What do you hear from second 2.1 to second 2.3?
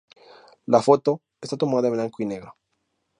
y